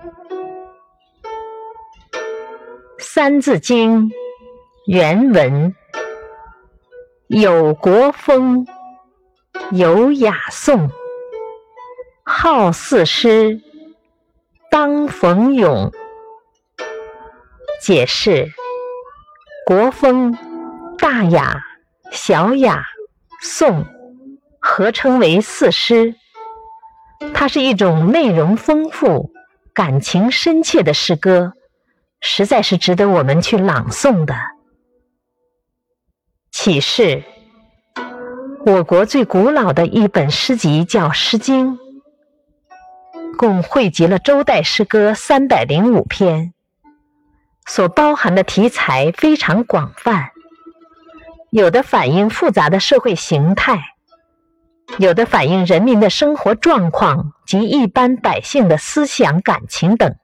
[2.98, 4.08] 《三字经》
[4.86, 5.74] 原文：
[7.26, 8.66] 有国风，
[9.72, 10.88] 有雅颂，
[12.24, 13.60] 好四诗，
[14.70, 15.92] 当逢咏。
[17.82, 18.50] 解释：
[19.66, 20.34] 国风、
[20.96, 21.60] 大雅、
[22.10, 22.86] 小雅、
[23.42, 23.84] 颂
[24.60, 26.14] 合称为四诗。
[27.34, 29.30] 它是一种内容丰富、
[29.80, 31.54] 感情深切的诗歌。
[32.20, 34.36] 实在是值得我们去朗诵的。
[36.52, 37.22] 启示：
[38.66, 41.78] 我国最古老的一本诗集叫《诗经》，
[43.38, 46.52] 共汇集了周代诗歌三百零五篇，
[47.64, 50.32] 所包含的题材非常广泛，
[51.48, 53.94] 有的反映复杂的社会形态，
[54.98, 60.14] 有的反映人民的生活状况及一般百姓的思想感情等。